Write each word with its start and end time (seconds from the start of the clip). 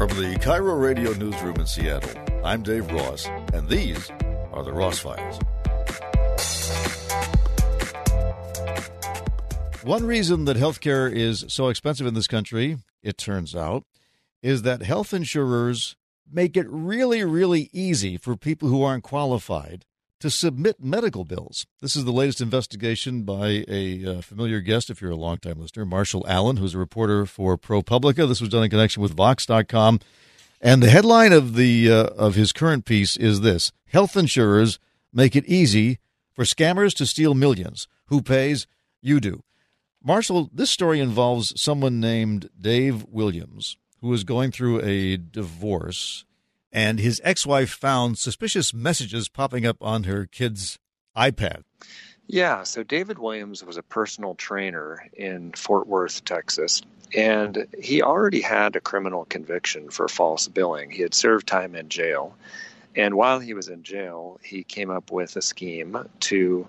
From 0.00 0.08
the 0.08 0.38
KIRO 0.40 0.80
Radio 0.80 1.12
Newsroom 1.12 1.56
in 1.56 1.66
Seattle, 1.66 2.18
I'm 2.42 2.62
Dave 2.62 2.90
Ross, 2.90 3.26
and 3.52 3.68
these 3.68 4.10
are 4.50 4.64
the 4.64 4.72
Ross 4.72 4.98
Files. 4.98 5.38
One 9.82 10.06
reason 10.06 10.46
that 10.46 10.56
healthcare 10.56 11.12
is 11.12 11.44
so 11.48 11.68
expensive 11.68 12.06
in 12.06 12.14
this 12.14 12.26
country, 12.26 12.78
it 13.02 13.18
turns 13.18 13.54
out, 13.54 13.84
is 14.42 14.62
that 14.62 14.80
health 14.80 15.12
insurers 15.12 15.96
make 16.32 16.56
it 16.56 16.66
really, 16.70 17.22
really 17.22 17.68
easy 17.70 18.16
for 18.16 18.36
people 18.36 18.70
who 18.70 18.82
aren't 18.82 19.04
qualified 19.04 19.84
to 20.20 20.30
submit 20.30 20.82
medical 20.82 21.24
bills. 21.24 21.66
This 21.80 21.96
is 21.96 22.04
the 22.04 22.12
latest 22.12 22.40
investigation 22.40 23.22
by 23.22 23.64
a 23.66 24.04
uh, 24.04 24.20
familiar 24.20 24.60
guest, 24.60 24.90
if 24.90 25.00
you're 25.00 25.10
a 25.10 25.16
longtime 25.16 25.58
listener, 25.58 25.84
Marshall 25.84 26.24
Allen, 26.28 26.58
who's 26.58 26.74
a 26.74 26.78
reporter 26.78 27.26
for 27.26 27.58
ProPublica. 27.58 28.28
This 28.28 28.40
was 28.40 28.50
done 28.50 28.62
in 28.62 28.70
connection 28.70 29.02
with 29.02 29.14
Vox.com. 29.14 30.00
And 30.60 30.82
the 30.82 30.90
headline 30.90 31.32
of 31.32 31.54
the 31.54 31.90
uh, 31.90 32.04
of 32.16 32.34
his 32.34 32.52
current 32.52 32.84
piece 32.84 33.16
is 33.16 33.40
this: 33.40 33.72
Health 33.86 34.14
insurers 34.14 34.78
make 35.12 35.34
it 35.34 35.46
easy 35.46 35.98
for 36.32 36.44
scammers 36.44 36.94
to 36.96 37.06
steal 37.06 37.34
millions. 37.34 37.88
Who 38.06 38.20
pays? 38.20 38.66
You 39.00 39.20
do. 39.20 39.42
Marshall, 40.02 40.50
this 40.52 40.70
story 40.70 41.00
involves 41.00 41.58
someone 41.60 41.98
named 41.98 42.50
Dave 42.58 43.06
Williams 43.08 43.78
who 44.00 44.12
is 44.12 44.24
going 44.24 44.50
through 44.50 44.82
a 44.82 45.16
divorce 45.16 46.24
and 46.72 46.98
his 46.98 47.20
ex-wife 47.24 47.70
found 47.70 48.18
suspicious 48.18 48.72
messages 48.72 49.28
popping 49.28 49.66
up 49.66 49.76
on 49.80 50.04
her 50.04 50.26
kid's 50.26 50.78
iPad. 51.16 51.64
Yeah, 52.26 52.62
so 52.62 52.84
David 52.84 53.18
Williams 53.18 53.64
was 53.64 53.76
a 53.76 53.82
personal 53.82 54.36
trainer 54.36 55.08
in 55.12 55.52
Fort 55.52 55.88
Worth, 55.88 56.24
Texas, 56.24 56.80
and 57.14 57.66
he 57.76 58.02
already 58.02 58.40
had 58.40 58.76
a 58.76 58.80
criminal 58.80 59.24
conviction 59.24 59.90
for 59.90 60.06
false 60.06 60.46
billing. 60.46 60.90
He 60.90 61.02
had 61.02 61.12
served 61.12 61.48
time 61.48 61.74
in 61.74 61.88
jail. 61.88 62.36
And 62.94 63.14
while 63.14 63.40
he 63.40 63.54
was 63.54 63.68
in 63.68 63.82
jail, 63.82 64.38
he 64.42 64.62
came 64.62 64.90
up 64.90 65.10
with 65.10 65.36
a 65.36 65.42
scheme 65.42 65.96
to 66.20 66.66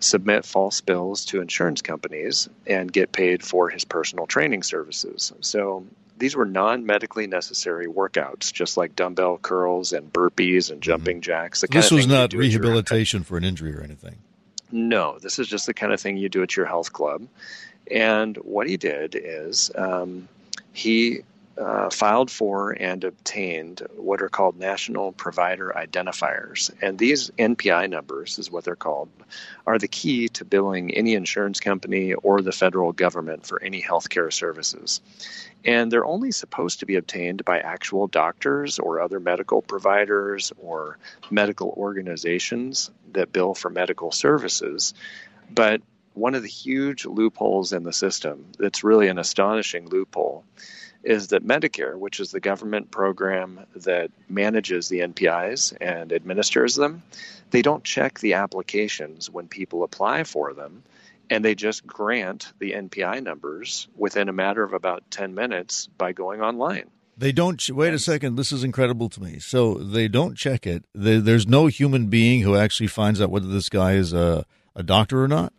submit 0.00 0.44
false 0.44 0.80
bills 0.80 1.26
to 1.26 1.40
insurance 1.40 1.82
companies 1.82 2.48
and 2.66 2.92
get 2.92 3.12
paid 3.12 3.42
for 3.42 3.68
his 3.68 3.84
personal 3.84 4.26
training 4.26 4.62
services. 4.62 5.32
So 5.40 5.86
these 6.22 6.36
were 6.36 6.46
non-medically 6.46 7.26
necessary 7.26 7.88
workouts, 7.88 8.52
just 8.52 8.76
like 8.76 8.94
dumbbell 8.94 9.38
curls 9.38 9.92
and 9.92 10.12
burpees 10.12 10.70
and 10.70 10.80
mm-hmm. 10.80 10.90
jumping 10.92 11.20
jacks. 11.20 11.64
this 11.68 11.90
was 11.90 12.06
not 12.06 12.32
rehabilitation 12.32 13.24
for 13.24 13.36
an 13.36 13.42
injury 13.42 13.74
or 13.74 13.80
anything. 13.80 14.18
No, 14.70 15.18
this 15.18 15.40
is 15.40 15.48
just 15.48 15.66
the 15.66 15.74
kind 15.74 15.92
of 15.92 16.00
thing 16.00 16.16
you 16.16 16.28
do 16.28 16.44
at 16.44 16.56
your 16.56 16.66
health 16.66 16.92
club. 16.92 17.26
And 17.90 18.36
what 18.36 18.68
he 18.68 18.76
did 18.76 19.16
is 19.20 19.72
um, 19.74 20.28
he 20.72 21.22
uh, 21.58 21.90
filed 21.90 22.30
for 22.30 22.70
and 22.70 23.04
obtained 23.04 23.82
what 23.96 24.22
are 24.22 24.28
called 24.28 24.58
national 24.58 25.12
provider 25.12 25.72
identifiers. 25.76 26.70
And 26.80 26.98
these 26.98 27.30
NPI 27.30 27.90
numbers, 27.90 28.38
is 28.38 28.50
what 28.50 28.64
they're 28.64 28.76
called, 28.76 29.08
are 29.66 29.78
the 29.78 29.88
key 29.88 30.28
to 30.28 30.44
billing 30.44 30.94
any 30.94 31.14
insurance 31.14 31.60
company 31.60 32.14
or 32.14 32.40
the 32.42 32.52
federal 32.52 32.92
government 32.92 33.44
for 33.44 33.62
any 33.62 33.82
healthcare 33.82 34.32
services. 34.32 35.00
And 35.64 35.92
they're 35.92 36.04
only 36.04 36.32
supposed 36.32 36.80
to 36.80 36.86
be 36.86 36.96
obtained 36.96 37.44
by 37.44 37.60
actual 37.60 38.08
doctors 38.08 38.78
or 38.78 39.00
other 39.00 39.20
medical 39.20 39.62
providers 39.62 40.52
or 40.58 40.98
medical 41.30 41.72
organizations 41.76 42.90
that 43.12 43.32
bill 43.32 43.54
for 43.54 43.70
medical 43.70 44.10
services. 44.10 44.94
But 45.50 45.82
one 46.14 46.34
of 46.34 46.42
the 46.42 46.48
huge 46.48 47.06
loopholes 47.06 47.72
in 47.72 47.84
the 47.84 47.92
system, 47.92 48.46
that's 48.58 48.84
really 48.84 49.08
an 49.08 49.18
astonishing 49.18 49.88
loophole, 49.88 50.44
is 51.02 51.28
that 51.28 51.46
Medicare, 51.46 51.96
which 51.96 52.20
is 52.20 52.30
the 52.30 52.40
government 52.40 52.90
program 52.90 53.60
that 53.74 54.10
manages 54.28 54.88
the 54.88 55.00
NPIs 55.00 55.76
and 55.80 56.12
administers 56.12 56.74
them, 56.74 57.02
they 57.50 57.62
don't 57.62 57.84
check 57.84 58.18
the 58.20 58.34
applications 58.34 59.28
when 59.28 59.48
people 59.48 59.82
apply 59.82 60.24
for 60.24 60.52
them, 60.52 60.82
and 61.32 61.42
they 61.42 61.54
just 61.54 61.86
grant 61.86 62.52
the 62.58 62.72
NPI 62.72 63.22
numbers 63.22 63.88
within 63.96 64.28
a 64.28 64.34
matter 64.34 64.62
of 64.62 64.74
about 64.74 65.10
10 65.10 65.34
minutes 65.34 65.88
by 65.96 66.12
going 66.12 66.42
online. 66.42 66.90
They 67.16 67.32
don't 67.32 67.70
wait 67.70 67.94
a 67.94 67.98
second. 67.98 68.36
This 68.36 68.52
is 68.52 68.64
incredible 68.64 69.08
to 69.08 69.22
me. 69.22 69.38
So 69.38 69.74
they 69.74 70.08
don't 70.08 70.36
check 70.36 70.66
it. 70.66 70.84
They, 70.94 71.20
there's 71.20 71.46
no 71.46 71.68
human 71.68 72.08
being 72.08 72.42
who 72.42 72.54
actually 72.54 72.88
finds 72.88 73.18
out 73.18 73.30
whether 73.30 73.46
this 73.46 73.70
guy 73.70 73.92
is 73.92 74.12
a, 74.12 74.44
a 74.76 74.82
doctor 74.82 75.24
or 75.24 75.28
not. 75.28 75.54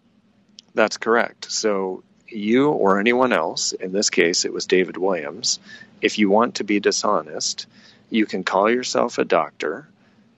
That's 0.76 0.98
correct. 0.98 1.52
So 1.52 2.04
you 2.28 2.70
or 2.70 3.00
anyone 3.00 3.34
else, 3.34 3.72
in 3.72 3.94
this 3.94 4.12
case 4.12 4.46
it 4.46 4.54
was 4.54 4.68
David 4.68 4.98
Williams, 4.98 5.60
if 6.02 6.20
you 6.20 6.30
want 6.30 6.56
to 6.56 6.64
be 6.64 6.80
dishonest, 6.80 7.66
you 8.12 8.28
can 8.28 8.44
call 8.44 8.70
yourself 8.70 9.18
a 9.18 9.26
doctor. 9.26 9.90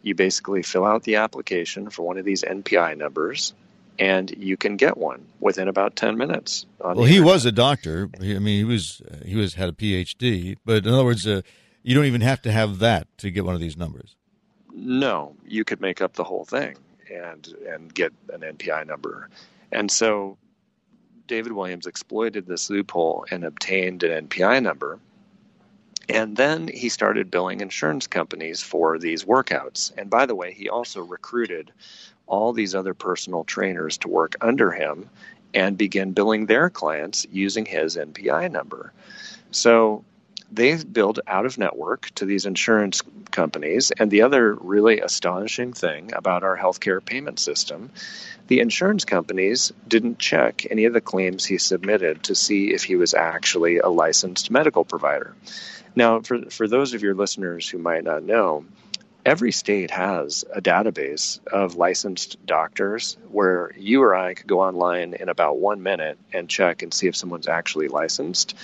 You 0.02 0.16
basically 0.16 0.64
fill 0.64 0.86
out 0.86 1.04
the 1.04 1.18
application 1.18 1.90
for 1.90 2.04
one 2.04 2.18
of 2.18 2.24
these 2.24 2.44
NPI 2.44 2.98
numbers, 2.98 3.54
and 4.00 4.32
you 4.38 4.58
can 4.58 4.78
get 4.78 4.98
one 4.98 5.26
within 5.40 5.68
about 5.68 5.96
10 5.96 6.18
minutes. 6.18 6.66
well, 6.80 7.04
he 7.04 7.20
was 7.20 7.46
a 7.46 7.52
doctor. 7.52 8.10
I 8.20 8.40
mean, 8.40 8.58
he 8.58 8.64
was 8.64 9.02
he 9.26 9.36
was 9.36 9.54
had 9.54 9.70
a 9.70 9.74
PhD, 9.74 10.58
but 10.66 10.86
in 10.86 10.94
other 10.94 11.06
words, 11.06 11.26
uh, 11.26 11.42
you 11.84 11.96
don't 11.96 12.06
even 12.06 12.22
have 12.22 12.42
to 12.44 12.52
have 12.52 12.80
that 12.80 13.08
to 13.20 13.32
get 13.32 13.46
one 13.46 13.56
of 13.56 13.62
these 13.62 13.78
numbers. 13.78 14.16
No, 14.74 15.36
you 15.46 15.64
could 15.64 15.80
make 15.80 16.02
up 16.02 16.14
the 16.14 16.24
whole 16.24 16.46
thing 16.46 16.76
and 17.12 17.48
and 17.68 17.94
get 17.94 18.14
an 18.34 18.42
NPI 18.42 18.88
number. 18.88 19.30
And 19.72 19.90
so 19.90 20.38
David 21.28 21.54
Williams 21.54 21.88
exploited 21.88 22.46
this 22.46 22.70
loophole 22.70 23.26
and 23.32 23.44
obtained 23.44 24.04
an 24.04 24.28
NPI 24.28 24.62
number. 24.62 25.00
And 26.08 26.38
then 26.38 26.68
he 26.68 26.90
started 26.90 27.32
billing 27.32 27.62
insurance 27.62 28.06
companies 28.06 28.62
for 28.62 29.00
these 29.00 29.24
workouts. 29.26 29.92
And 29.98 30.10
by 30.10 30.28
the 30.28 30.36
way, 30.36 30.54
he 30.54 30.70
also 30.70 31.02
recruited 31.02 31.72
all 32.28 32.54
these 32.54 32.76
other 32.76 32.94
personal 32.94 33.44
trainers 33.44 33.98
to 34.00 34.08
work 34.08 34.36
under 34.42 34.72
him 34.72 35.10
and 35.54 35.78
begin 35.78 36.14
billing 36.14 36.46
their 36.46 36.70
clients 36.70 37.26
using 37.32 37.66
his 37.66 37.96
NPI 37.96 38.52
number. 38.52 38.92
So 39.52 40.04
they 40.52 40.76
billed 40.84 41.22
out 41.28 41.46
of 41.46 41.58
network 41.58 42.12
to 42.16 42.26
these 42.26 42.46
insurance 42.46 43.02
companies. 43.32 43.92
And 43.92 44.12
the 44.12 44.24
other 44.24 44.54
really 44.54 45.00
astonishing 45.00 45.74
thing 45.74 46.14
about 46.14 46.44
our 46.44 46.58
healthcare 46.58 47.04
payment 47.04 47.40
system 47.40 47.92
the 48.48 48.60
insurance 48.60 49.06
companies 49.06 49.74
didn't 49.88 50.20
check 50.20 50.68
any 50.70 50.86
of 50.86 50.94
the 50.94 51.02
claims 51.02 51.46
he 51.46 51.58
submitted 51.58 52.24
to 52.24 52.36
see 52.36 52.74
if 52.74 52.84
he 52.84 52.96
was 52.96 53.14
actually 53.14 53.80
a 53.80 53.88
licensed 53.88 54.52
medical 54.52 54.86
provider. 54.86 55.36
Now, 55.96 56.22
for, 56.22 56.50
for 56.52 56.68
those 56.68 56.94
of 56.94 57.02
your 57.02 57.16
listeners 57.16 57.68
who 57.68 57.78
might 57.78 58.04
not 58.04 58.24
know, 58.24 58.66
every 59.26 59.52
state 59.52 59.90
has 59.90 60.46
a 60.54 60.62
database 60.62 61.46
of 61.48 61.76
licensed 61.76 62.44
doctors 62.46 63.18
where 63.32 63.72
you 63.76 64.04
or 64.04 64.14
I 64.14 64.36
could 64.36 64.48
go 64.48 64.62
online 64.62 65.16
in 65.16 65.30
about 65.30 65.58
one 65.58 65.82
minute 65.82 66.20
and 66.32 66.48
check 66.48 66.84
and 66.84 66.94
see 66.94 67.08
if 67.08 67.16
someone's 67.16 67.48
actually 67.48 67.88
licensed. 67.88 68.56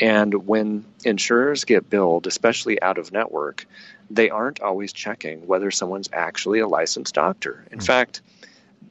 And 0.00 0.46
when 0.46 0.86
insurers 1.04 1.64
get 1.64 1.90
billed, 1.90 2.26
especially 2.26 2.80
out 2.80 2.98
of 2.98 3.12
network, 3.12 3.66
they 4.10 4.30
aren't 4.30 4.60
always 4.60 4.92
checking 4.92 5.46
whether 5.46 5.70
someone's 5.70 6.08
actually 6.12 6.60
a 6.60 6.68
licensed 6.68 7.14
doctor. 7.14 7.66
In 7.70 7.78
mm-hmm. 7.78 7.86
fact, 7.86 8.22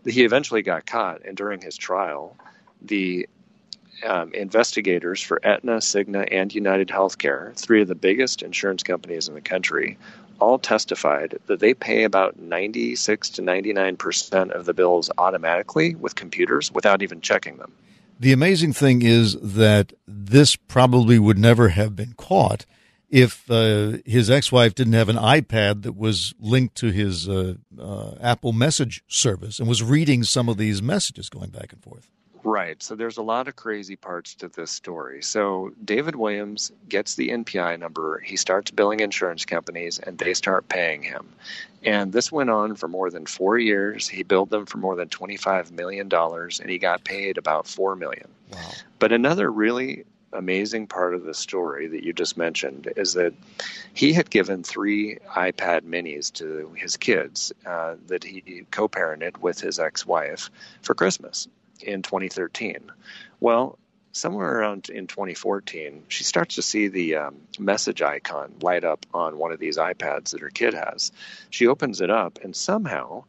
he 0.05 0.23
eventually 0.23 0.61
got 0.61 0.85
caught, 0.85 1.25
and 1.25 1.35
during 1.35 1.61
his 1.61 1.75
trial, 1.75 2.37
the 2.81 3.27
um, 4.05 4.33
investigators 4.33 5.21
for 5.21 5.43
Aetna, 5.43 5.77
Cigna, 5.77 6.27
and 6.31 6.53
United 6.53 6.89
Healthcare, 6.89 7.55
three 7.55 7.81
of 7.81 7.87
the 7.87 7.95
biggest 7.95 8.43
insurance 8.43 8.83
companies 8.83 9.27
in 9.27 9.33
the 9.33 9.41
country, 9.41 9.97
all 10.39 10.59
testified 10.59 11.37
that 11.47 11.59
they 11.59 11.73
pay 11.73 12.03
about 12.03 12.39
96 12.39 13.29
to 13.31 13.41
99 13.41 13.97
percent 13.97 14.51
of 14.51 14.65
the 14.65 14.73
bills 14.73 15.09
automatically 15.17 15.95
with 15.95 16.15
computers 16.15 16.71
without 16.71 17.01
even 17.01 17.21
checking 17.21 17.57
them. 17.57 17.71
The 18.19 18.33
amazing 18.33 18.73
thing 18.73 19.03
is 19.03 19.37
that 19.41 19.93
this 20.07 20.55
probably 20.55 21.19
would 21.19 21.37
never 21.37 21.69
have 21.69 21.95
been 21.95 22.13
caught 22.17 22.65
if 23.09 23.49
uh, 23.49 23.97
his 24.05 24.29
ex-wife 24.29 24.75
didn't 24.75 24.93
have 24.93 25.09
an 25.09 25.15
iPad 25.15 25.83
that 25.83 25.95
was 25.95 26.33
linked 26.39 26.75
to 26.75 26.91
his 26.91 27.29
uh, 27.29 27.53
uh, 27.79 28.15
Apple 28.19 28.53
Message 28.53 29.03
service 29.07 29.59
and 29.59 29.67
was 29.67 29.83
reading 29.83 30.23
some 30.23 30.49
of 30.49 30.57
these 30.57 30.81
messages 30.81 31.29
going 31.29 31.49
back 31.49 31.71
and 31.71 31.81
forth. 31.81 32.09
Right. 32.47 32.81
So 32.81 32.95
there's 32.95 33.17
a 33.17 33.23
lot 33.23 33.49
of 33.49 33.57
crazy 33.57 33.97
parts 33.97 34.33
to 34.35 34.47
this 34.47 34.71
story. 34.71 35.21
So 35.21 35.73
David 35.83 36.15
Williams 36.15 36.71
gets 36.87 37.15
the 37.15 37.27
NPI 37.27 37.77
number. 37.77 38.19
He 38.19 38.37
starts 38.37 38.71
billing 38.71 39.01
insurance 39.01 39.43
companies, 39.43 39.99
and 39.99 40.17
they 40.17 40.33
start 40.33 40.69
paying 40.69 41.03
him. 41.03 41.27
And 41.83 42.13
this 42.13 42.31
went 42.31 42.49
on 42.49 42.75
for 42.75 42.87
more 42.87 43.09
than 43.09 43.25
four 43.25 43.57
years. 43.57 44.07
He 44.07 44.23
billed 44.23 44.49
them 44.49 44.65
for 44.65 44.77
more 44.77 44.95
than 44.95 45.09
$25 45.09 45.71
million, 45.71 46.09
and 46.09 46.69
he 46.69 46.77
got 46.77 47.03
paid 47.03 47.37
about 47.37 47.67
4 47.67 47.97
million. 47.97 48.29
Wow. 48.53 48.71
But 48.99 49.11
another 49.11 49.51
really 49.51 50.05
amazing 50.31 50.87
part 50.87 51.15
of 51.15 51.25
the 51.25 51.33
story 51.33 51.87
that 51.89 52.05
you 52.05 52.13
just 52.13 52.37
mentioned 52.37 52.93
is 52.95 53.13
that 53.15 53.33
he 53.93 54.13
had 54.13 54.29
given 54.29 54.63
three 54.63 55.17
iPad 55.35 55.81
minis 55.81 56.31
to 56.31 56.71
his 56.77 56.95
kids 56.95 57.51
uh, 57.65 57.95
that 58.07 58.23
he 58.23 58.65
co 58.71 58.87
parented 58.87 59.37
with 59.39 59.59
his 59.59 59.79
ex 59.79 60.05
wife 60.05 60.49
for 60.81 60.93
Christmas 60.93 61.49
in 61.83 62.01
2013. 62.01 62.91
Well, 63.39 63.77
somewhere 64.11 64.59
around 64.59 64.89
in 64.89 65.07
2014, 65.07 66.03
she 66.07 66.23
starts 66.23 66.55
to 66.55 66.61
see 66.61 66.87
the 66.87 67.15
um, 67.15 67.35
message 67.59 68.01
icon 68.01 68.55
light 68.61 68.83
up 68.83 69.05
on 69.13 69.37
one 69.37 69.51
of 69.51 69.59
these 69.59 69.77
iPads 69.77 70.31
that 70.31 70.41
her 70.41 70.49
kid 70.49 70.73
has. 70.73 71.11
She 71.49 71.67
opens 71.67 72.01
it 72.01 72.09
up, 72.09 72.39
and 72.43 72.55
somehow 72.55 73.25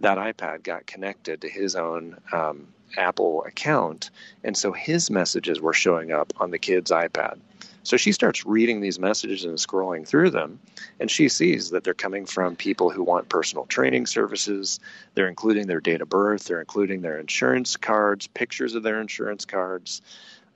that 0.00 0.18
iPad 0.18 0.62
got 0.62 0.86
connected 0.86 1.42
to 1.42 1.48
his 1.48 1.76
own 1.76 2.18
um, 2.32 2.68
Apple 2.96 3.44
account, 3.44 4.10
and 4.42 4.56
so 4.56 4.72
his 4.72 5.10
messages 5.10 5.60
were 5.60 5.72
showing 5.72 6.12
up 6.12 6.32
on 6.38 6.50
the 6.50 6.58
kid's 6.58 6.90
iPad. 6.90 7.38
So 7.84 7.98
she 7.98 8.12
starts 8.12 8.46
reading 8.46 8.80
these 8.80 8.98
messages 8.98 9.44
and 9.44 9.58
scrolling 9.58 10.08
through 10.08 10.30
them, 10.30 10.58
and 11.00 11.10
she 11.10 11.28
sees 11.28 11.68
that 11.70 11.84
they're 11.84 11.92
coming 11.92 12.24
from 12.24 12.56
people 12.56 12.88
who 12.88 13.02
want 13.02 13.28
personal 13.28 13.66
training 13.66 14.06
services. 14.06 14.80
They're 15.14 15.28
including 15.28 15.66
their 15.66 15.80
date 15.80 16.00
of 16.00 16.08
birth, 16.08 16.44
they're 16.44 16.60
including 16.60 17.02
their 17.02 17.18
insurance 17.18 17.76
cards, 17.76 18.26
pictures 18.26 18.74
of 18.74 18.82
their 18.82 19.00
insurance 19.00 19.44
cards. 19.44 20.00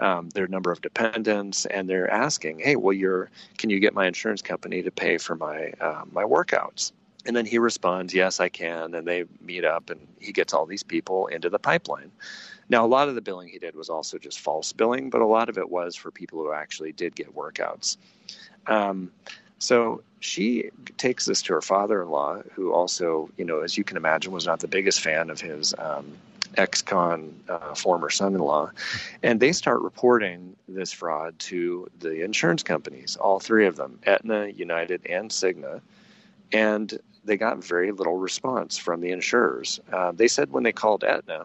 Um, 0.01 0.29
their 0.31 0.47
number 0.47 0.71
of 0.71 0.81
dependents, 0.81 1.67
and 1.67 1.91
they're 1.91 2.09
asking, 2.09 2.61
"Hey, 2.61 2.77
well, 2.77 2.93
you're 2.93 3.31
can 3.59 3.69
you 3.69 3.81
get 3.81 3.95
my 3.95 4.07
insurance 4.07 4.41
company 4.41 4.81
to 4.85 4.93
pay 4.93 5.19
for 5.19 5.35
my 5.35 5.73
uh, 5.81 6.05
my 6.13 6.23
workouts?" 6.23 6.93
And 7.27 7.37
then 7.37 7.47
he 7.47 7.59
responds, 7.59 8.15
Yes, 8.15 8.41
I 8.41 8.49
can. 8.49 8.95
And 8.95 9.07
they 9.07 9.25
meet 9.41 9.65
up 9.65 9.91
and 9.91 10.07
he 10.19 10.33
gets 10.33 10.53
all 10.53 10.67
these 10.67 10.83
people 10.83 11.27
into 11.27 11.51
the 11.51 11.59
pipeline. 11.59 12.11
Now, 12.71 12.85
a 12.85 12.89
lot 12.89 13.09
of 13.09 13.15
the 13.15 13.21
billing 13.21 13.49
he 13.49 13.59
did 13.59 13.75
was 13.75 13.89
also 13.89 14.19
just 14.19 14.41
false 14.41 14.73
billing, 14.73 15.11
but 15.11 15.21
a 15.21 15.27
lot 15.27 15.49
of 15.49 15.57
it 15.57 15.71
was 15.71 15.97
for 15.97 16.11
people 16.11 16.41
who 16.41 16.53
actually 16.53 16.93
did 16.93 17.15
get 17.15 17.35
workouts. 17.35 17.97
Um, 18.67 19.11
so 19.59 20.03
she 20.21 20.71
takes 20.99 21.25
this 21.25 21.43
to 21.43 21.55
her 21.55 21.63
father 21.63 22.03
in 22.03 22.11
law, 22.11 22.43
who 22.53 22.73
also, 22.73 23.31
you 23.37 23.45
know, 23.45 23.61
as 23.61 23.77
you 23.77 23.85
can 23.85 23.97
imagine, 23.97 24.33
was 24.33 24.47
not 24.47 24.61
the 24.61 24.69
biggest 24.69 25.01
fan 25.01 25.31
of 25.31 25.41
his 25.41 25.75
um, 25.79 26.07
ex 26.57 26.83
con 26.83 27.35
uh, 27.49 27.75
former 27.75 28.11
son 28.11 28.35
in 28.35 28.41
law. 28.41 28.71
And 29.23 29.41
they 29.41 29.53
start 29.53 29.81
reporting 29.81 30.57
this 30.69 30.93
fraud 30.93 31.39
to 31.41 31.89
the 32.01 32.23
insurance 32.23 32.63
companies, 32.63 33.17
all 33.17 33.41
three 33.41 33.67
of 33.67 33.77
them 33.77 33.99
Aetna, 34.07 34.49
United, 34.49 35.05
and 35.07 35.31
Cigna. 35.31 35.81
And 36.53 36.99
they 37.25 37.37
got 37.37 37.63
very 37.63 37.93
little 37.93 38.17
response 38.17 38.79
from 38.79 39.01
the 39.01 39.13
insurers. 39.13 39.81
Uh, 39.93 40.13
they 40.13 40.29
said 40.29 40.51
when 40.51 40.65
they 40.65 40.73
called 40.73 41.05
Aetna, 41.05 41.45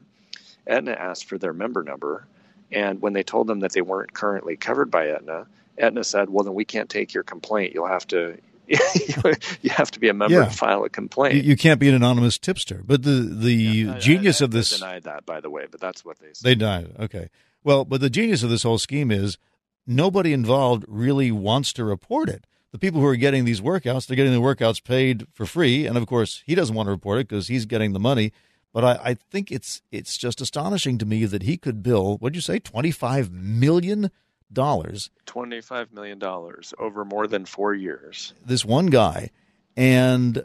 Aetna 0.65 0.91
asked 0.91 1.25
for 1.25 1.37
their 1.37 1.53
member 1.53 1.83
number, 1.83 2.25
and 2.71 3.01
when 3.01 3.13
they 3.13 3.23
told 3.23 3.47
them 3.47 3.59
that 3.59 3.73
they 3.73 3.81
weren't 3.81 4.13
currently 4.13 4.55
covered 4.55 4.89
by 4.89 5.09
Aetna, 5.09 5.45
Aetna 5.77 6.03
said, 6.03 6.29
"Well, 6.29 6.43
then 6.43 6.53
we 6.53 6.65
can't 6.65 6.89
take 6.89 7.13
your 7.13 7.23
complaint. 7.23 7.73
You'll 7.73 7.87
have 7.87 8.07
to." 8.07 8.37
you 8.65 9.69
have 9.69 9.91
to 9.91 9.99
be 9.99 10.07
a 10.07 10.13
member 10.13 10.35
yeah. 10.35 10.45
to 10.45 10.49
file 10.49 10.85
a 10.85 10.89
complaint. 10.89 11.35
You, 11.35 11.41
you, 11.41 11.57
can't 11.57 11.81
be 11.81 11.89
an 11.89 11.95
anonymous 11.95 12.37
tipster. 12.37 12.81
But 12.83 13.03
the 13.03 13.29
the 13.29 13.53
yeah, 13.53 13.99
genius 13.99 14.41
I, 14.41 14.45
of 14.45 14.51
this 14.51 14.79
denied 14.79 15.03
that, 15.03 15.25
by 15.25 15.41
the 15.41 15.49
way. 15.49 15.65
But 15.69 15.81
that's 15.81 16.05
what 16.05 16.17
they 16.19 16.27
said. 16.27 16.43
They 16.43 16.55
denied. 16.55 16.95
Okay. 16.97 17.29
Well, 17.65 17.83
but 17.83 17.99
the 17.99 18.09
genius 18.09 18.41
of 18.41 18.49
this 18.49 18.63
whole 18.63 18.77
scheme 18.77 19.11
is 19.11 19.37
nobody 19.85 20.31
involved 20.31 20.85
really 20.87 21.29
wants 21.29 21.73
to 21.73 21.83
report 21.83 22.29
it 22.29 22.45
the 22.73 22.79
people 22.79 22.99
who 22.99 23.05
are 23.05 23.15
getting 23.15 23.45
these 23.45 23.61
workouts, 23.61 24.07
they're 24.07 24.17
getting 24.17 24.33
the 24.33 24.39
workouts 24.39 24.83
paid 24.83 25.27
for 25.31 25.45
free, 25.45 25.85
and 25.85 25.95
of 25.95 26.07
course, 26.07 26.41
he 26.47 26.55
doesn't 26.55 26.75
want 26.75 26.87
to 26.87 26.91
report 26.91 27.19
it 27.19 27.27
because 27.29 27.47
he's 27.47 27.67
getting 27.67 27.93
the 27.93 27.99
money. 27.99 28.33
But 28.73 28.83
I, 28.83 28.99
I, 29.11 29.13
think 29.13 29.51
it's 29.51 29.83
it's 29.91 30.17
just 30.17 30.41
astonishing 30.41 30.97
to 30.97 31.05
me 31.05 31.25
that 31.25 31.43
he 31.43 31.55
could 31.55 31.83
bill. 31.83 32.17
What'd 32.17 32.35
you 32.35 32.41
say? 32.41 32.57
Twenty 32.57 32.89
five 32.89 33.31
million 33.31 34.09
dollars. 34.51 35.11
Twenty 35.27 35.61
five 35.61 35.93
million 35.93 36.17
dollars 36.17 36.73
over 36.79 37.05
more 37.05 37.27
than 37.27 37.45
four 37.45 37.75
years. 37.75 38.33
This 38.43 38.65
one 38.65 38.87
guy, 38.87 39.29
and 39.77 40.43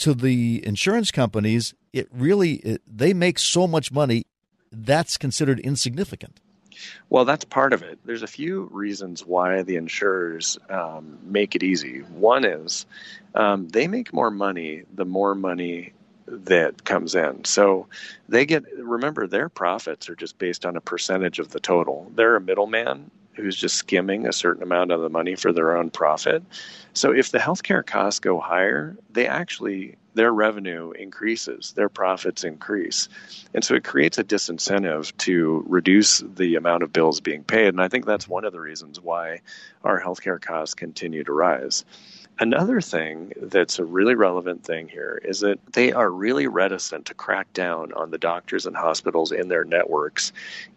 to 0.00 0.14
the 0.14 0.66
insurance 0.66 1.12
companies, 1.12 1.74
it 1.92 2.08
really 2.12 2.54
it, 2.54 2.82
they 2.88 3.14
make 3.14 3.38
so 3.38 3.68
much 3.68 3.92
money 3.92 4.24
that's 4.72 5.16
considered 5.16 5.60
insignificant. 5.60 6.40
Well, 7.10 7.24
that's 7.24 7.44
part 7.44 7.72
of 7.72 7.82
it. 7.82 7.98
There's 8.04 8.22
a 8.22 8.28
few 8.28 8.68
reasons 8.72 9.26
why 9.26 9.62
the 9.62 9.76
insurers 9.76 10.58
um, 10.70 11.18
make 11.22 11.54
it 11.54 11.62
easy. 11.62 12.00
One 12.00 12.44
is 12.44 12.86
um, 13.34 13.68
they 13.68 13.86
make 13.88 14.12
more 14.12 14.30
money 14.30 14.82
the 14.94 15.04
more 15.04 15.34
money 15.34 15.92
that 16.26 16.84
comes 16.84 17.14
in. 17.14 17.44
So 17.44 17.88
they 18.28 18.46
get, 18.46 18.64
remember, 18.78 19.26
their 19.26 19.48
profits 19.48 20.08
are 20.08 20.14
just 20.14 20.38
based 20.38 20.64
on 20.64 20.76
a 20.76 20.80
percentage 20.80 21.38
of 21.38 21.50
the 21.50 21.60
total. 21.60 22.10
They're 22.14 22.36
a 22.36 22.40
middleman 22.40 23.10
who's 23.34 23.56
just 23.56 23.76
skimming 23.76 24.26
a 24.26 24.32
certain 24.32 24.62
amount 24.62 24.92
of 24.92 25.00
the 25.00 25.08
money 25.08 25.34
for 25.34 25.52
their 25.52 25.76
own 25.76 25.90
profit. 25.90 26.42
So 26.92 27.12
if 27.12 27.30
the 27.30 27.38
healthcare 27.38 27.84
costs 27.84 28.20
go 28.20 28.38
higher, 28.38 28.96
they 29.10 29.26
actually 29.26 29.96
their 30.14 30.32
revenue 30.32 30.92
increases, 30.92 31.72
their 31.72 31.88
profits 31.88 32.44
increase. 32.44 33.08
And 33.54 33.64
so 33.64 33.74
it 33.74 33.84
creates 33.84 34.18
a 34.18 34.24
disincentive 34.24 35.16
to 35.18 35.64
reduce 35.66 36.18
the 36.18 36.56
amount 36.56 36.82
of 36.82 36.92
bills 36.92 37.20
being 37.20 37.44
paid. 37.44 37.68
And 37.68 37.80
I 37.80 37.88
think 37.88 38.06
that's 38.06 38.28
one 38.28 38.44
of 38.44 38.52
the 38.52 38.60
reasons 38.60 39.00
why 39.00 39.40
our 39.84 40.00
healthcare 40.00 40.40
costs 40.40 40.74
continue 40.74 41.24
to 41.24 41.32
rise. 41.32 41.84
Another 42.38 42.80
thing 42.80 43.32
that's 43.40 43.78
a 43.78 43.84
really 43.84 44.14
relevant 44.14 44.64
thing 44.64 44.88
here 44.88 45.20
is 45.22 45.40
that 45.40 45.58
they 45.74 45.92
are 45.92 46.10
really 46.10 46.46
reticent 46.46 47.06
to 47.06 47.14
crack 47.14 47.52
down 47.52 47.92
on 47.92 48.10
the 48.10 48.18
doctors 48.18 48.64
and 48.64 48.74
hospitals 48.74 49.32
in 49.32 49.48
their 49.48 49.64
networks, 49.64 50.32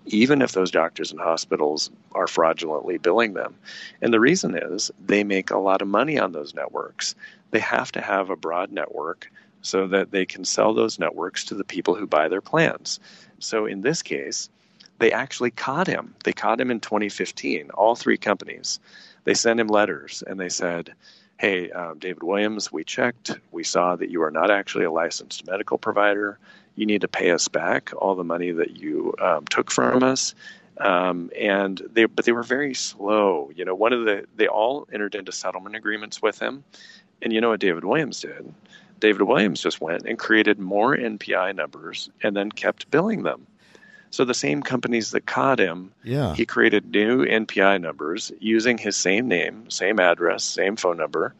even 0.05 0.41
if 0.41 0.51
those 0.51 0.69
doctors 0.69 1.11
and 1.11 1.19
hospitals 1.19 1.91
are 2.11 2.27
fraudulently 2.27 2.97
billing 2.97 3.33
them. 3.33 3.55
And 4.01 4.13
the 4.13 4.19
reason 4.19 4.57
is 4.57 4.91
they 5.03 5.23
make 5.23 5.49
a 5.49 5.57
lot 5.57 5.81
of 5.81 5.87
money 5.87 6.19
on 6.19 6.33
those 6.33 6.53
networks. 6.53 7.15
They 7.55 7.61
have 7.61 7.93
to 7.93 8.01
have 8.01 8.31
a 8.31 8.35
broad 8.35 8.73
network 8.73 9.31
so 9.61 9.87
that 9.87 10.11
they 10.11 10.25
can 10.25 10.43
sell 10.43 10.73
those 10.73 10.99
networks 10.99 11.45
to 11.45 11.55
the 11.55 11.63
people 11.63 11.95
who 11.95 12.05
buy 12.05 12.27
their 12.27 12.41
plans. 12.41 12.99
So 13.39 13.65
in 13.65 13.79
this 13.79 14.01
case, 14.01 14.49
they 14.99 15.13
actually 15.13 15.51
caught 15.51 15.87
him. 15.87 16.15
They 16.25 16.33
caught 16.33 16.59
him 16.59 16.69
in 16.69 16.81
2015, 16.81 17.69
all 17.69 17.95
three 17.95 18.17
companies. 18.17 18.81
They 19.23 19.35
sent 19.35 19.61
him 19.61 19.67
letters 19.67 20.21
and 20.27 20.37
they 20.37 20.49
said, 20.49 20.95
hey, 21.37 21.71
um, 21.71 21.97
David 21.97 22.23
Williams, 22.23 22.73
we 22.73 22.83
checked. 22.83 23.39
We 23.53 23.63
saw 23.63 23.95
that 23.95 24.09
you 24.09 24.23
are 24.23 24.31
not 24.31 24.51
actually 24.51 24.83
a 24.83 24.91
licensed 24.91 25.47
medical 25.47 25.77
provider. 25.77 26.37
You 26.75 26.85
need 26.85 27.03
to 27.03 27.07
pay 27.07 27.31
us 27.31 27.47
back 27.47 27.93
all 27.97 28.15
the 28.15 28.25
money 28.25 28.51
that 28.51 28.75
you 28.75 29.13
um, 29.21 29.45
took 29.45 29.71
from 29.71 30.03
us. 30.03 30.35
Um, 30.77 31.31
and 31.39 31.81
they, 31.93 32.05
but 32.05 32.25
they 32.25 32.31
were 32.31 32.43
very 32.43 32.73
slow. 32.73 33.49
You 33.55 33.65
know, 33.65 33.75
one 33.75 33.93
of 33.93 34.03
the, 34.03 34.25
they 34.35 34.47
all 34.47 34.87
entered 34.91 35.15
into 35.15 35.31
settlement 35.31 35.75
agreements 35.75 36.21
with 36.21 36.39
him. 36.39 36.63
And 37.21 37.33
you 37.33 37.41
know 37.41 37.49
what 37.49 37.59
David 37.59 37.85
Williams 37.85 38.19
did? 38.21 38.53
David 38.99 39.23
Williams 39.23 39.61
just 39.61 39.81
went 39.81 40.05
and 40.05 40.17
created 40.17 40.59
more 40.59 40.95
NPI 40.95 41.55
numbers 41.55 42.09
and 42.23 42.35
then 42.35 42.51
kept 42.51 42.89
billing 42.91 43.23
them. 43.23 43.45
So 44.11 44.23
the 44.23 44.33
same 44.33 44.63
companies 44.63 45.11
that 45.11 45.25
caught 45.25 45.59
him, 45.59 45.91
yeah. 46.03 46.33
he 46.35 46.45
created 46.45 46.91
new 46.91 47.25
NPI 47.25 47.81
numbers 47.81 48.31
using 48.39 48.77
his 48.77 48.95
same 48.95 49.27
name, 49.27 49.69
same 49.69 49.99
address, 49.99 50.43
same 50.43 50.77
phone 50.77 50.97
number, 50.97 51.33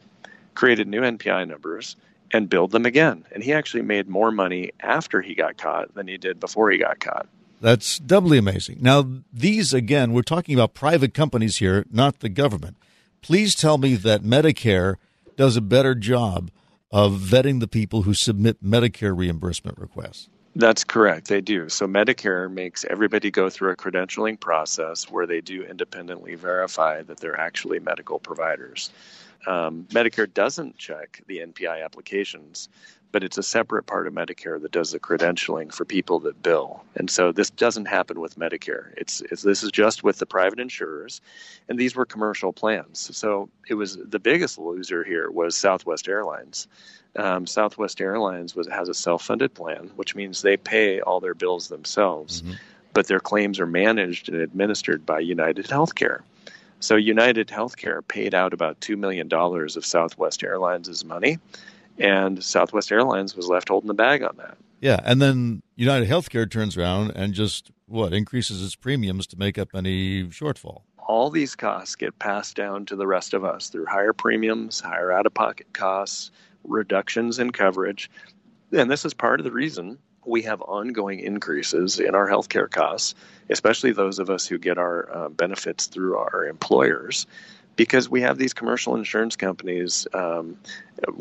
created 0.54 0.86
new 0.86 1.00
NPI 1.00 1.48
numbers 1.48 1.96
and 2.32 2.50
billed 2.50 2.72
them 2.72 2.84
again. 2.84 3.24
And 3.32 3.42
he 3.42 3.52
actually 3.52 3.82
made 3.82 4.08
more 4.08 4.30
money 4.30 4.72
after 4.80 5.22
he 5.22 5.34
got 5.34 5.56
caught 5.56 5.94
than 5.94 6.06
he 6.06 6.18
did 6.18 6.38
before 6.38 6.70
he 6.70 6.78
got 6.78 7.00
caught. 7.00 7.26
That's 7.60 7.98
doubly 7.98 8.36
amazing. 8.36 8.78
Now, 8.80 9.08
these 9.32 9.72
again, 9.72 10.12
we're 10.12 10.22
talking 10.22 10.54
about 10.54 10.74
private 10.74 11.14
companies 11.14 11.56
here, 11.56 11.86
not 11.90 12.20
the 12.20 12.28
government. 12.28 12.76
Please 13.22 13.54
tell 13.54 13.78
me 13.78 13.94
that 13.94 14.22
Medicare 14.22 14.96
does 15.36 15.56
a 15.56 15.60
better 15.60 15.94
job 15.94 16.50
of 16.90 17.14
vetting 17.14 17.60
the 17.60 17.68
people 17.68 18.02
who 18.02 18.14
submit 18.14 18.62
Medicare 18.62 19.16
reimbursement 19.16 19.78
requests. 19.78 20.28
That's 20.54 20.84
correct. 20.84 21.28
They 21.28 21.42
do. 21.42 21.68
So 21.68 21.86
Medicare 21.86 22.50
makes 22.50 22.86
everybody 22.88 23.30
go 23.30 23.50
through 23.50 23.72
a 23.72 23.76
credentialing 23.76 24.40
process 24.40 25.10
where 25.10 25.26
they 25.26 25.42
do 25.42 25.62
independently 25.62 26.34
verify 26.34 27.02
that 27.02 27.20
they're 27.20 27.38
actually 27.38 27.78
medical 27.78 28.18
providers. 28.18 28.90
Um, 29.46 29.86
Medicare 29.90 30.32
doesn't 30.32 30.78
check 30.78 31.20
the 31.26 31.38
NPI 31.38 31.84
applications, 31.84 32.70
but 33.12 33.24
it's 33.24 33.38
a 33.38 33.42
separate 33.42 33.86
part 33.86 34.06
of 34.06 34.12
Medicare 34.12 34.60
that 34.60 34.72
does 34.72 34.92
the 34.92 35.00
credentialing 35.00 35.72
for 35.72 35.84
people 35.84 36.20
that 36.20 36.42
bill. 36.42 36.84
And 36.96 37.10
so 37.10 37.32
this 37.32 37.50
doesn't 37.50 37.86
happen 37.86 38.20
with 38.20 38.38
Medicare. 38.38 38.92
It's, 38.96 39.22
it's 39.30 39.42
this 39.42 39.62
is 39.62 39.70
just 39.70 40.02
with 40.04 40.18
the 40.18 40.26
private 40.26 40.60
insurers, 40.60 41.20
and 41.68 41.78
these 41.78 41.96
were 41.96 42.04
commercial 42.04 42.52
plans. 42.52 43.16
So 43.16 43.48
it 43.68 43.74
was 43.74 43.96
the 43.96 44.18
biggest 44.18 44.58
loser 44.58 45.04
here 45.04 45.30
was 45.30 45.56
Southwest 45.56 46.08
Airlines 46.08 46.68
um, 47.16 47.46
Southwest 47.46 48.00
Airlines 48.00 48.54
was, 48.54 48.68
has 48.68 48.88
a 48.88 48.94
self-funded 48.94 49.54
plan, 49.54 49.90
which 49.96 50.14
means 50.14 50.42
they 50.42 50.56
pay 50.56 51.00
all 51.00 51.20
their 51.20 51.34
bills 51.34 51.68
themselves, 51.68 52.42
mm-hmm. 52.42 52.54
but 52.92 53.06
their 53.06 53.20
claims 53.20 53.58
are 53.58 53.66
managed 53.66 54.28
and 54.28 54.40
administered 54.40 55.06
by 55.06 55.20
United 55.20 55.66
Healthcare. 55.66 56.20
So 56.80 56.96
United 56.96 57.48
Healthcare 57.48 58.06
paid 58.06 58.34
out 58.34 58.52
about 58.52 58.80
two 58.80 58.96
million 58.96 59.28
dollars 59.28 59.76
of 59.76 59.86
Southwest 59.86 60.44
Airlines' 60.44 61.04
money, 61.04 61.38
and 61.98 62.42
Southwest 62.42 62.92
Airlines 62.92 63.36
was 63.36 63.48
left 63.48 63.68
holding 63.68 63.88
the 63.88 63.94
bag 63.94 64.22
on 64.22 64.36
that. 64.38 64.56
Yeah, 64.80 65.00
and 65.04 65.22
then 65.22 65.62
United 65.74 66.08
Healthcare 66.08 66.50
turns 66.50 66.76
around 66.76 67.12
and 67.16 67.32
just 67.32 67.70
what 67.86 68.12
increases 68.12 68.64
its 68.64 68.76
premiums 68.76 69.26
to 69.28 69.38
make 69.38 69.58
up 69.58 69.68
any 69.74 70.24
shortfall. 70.24 70.82
All 70.98 71.30
these 71.30 71.54
costs 71.54 71.96
get 71.96 72.18
passed 72.18 72.56
down 72.56 72.84
to 72.86 72.96
the 72.96 73.06
rest 73.06 73.32
of 73.32 73.44
us 73.44 73.68
through 73.68 73.86
higher 73.86 74.12
premiums, 74.12 74.80
higher 74.80 75.12
out-of-pocket 75.12 75.72
costs, 75.72 76.30
reductions 76.64 77.38
in 77.38 77.52
coverage. 77.52 78.10
And 78.72 78.90
this 78.90 79.04
is 79.04 79.14
part 79.14 79.40
of 79.40 79.44
the 79.44 79.52
reason 79.52 79.98
we 80.26 80.42
have 80.42 80.60
ongoing 80.62 81.20
increases 81.20 82.00
in 82.00 82.16
our 82.16 82.28
healthcare 82.28 82.68
costs, 82.68 83.14
especially 83.48 83.92
those 83.92 84.18
of 84.18 84.28
us 84.28 84.46
who 84.46 84.58
get 84.58 84.76
our 84.76 85.08
uh, 85.14 85.28
benefits 85.28 85.86
through 85.86 86.16
our 86.16 86.44
employers, 86.46 87.26
because 87.76 88.08
we 88.08 88.22
have 88.22 88.38
these 88.38 88.54
commercial 88.54 88.96
insurance 88.96 89.36
companies 89.36 90.06
um, 90.14 90.56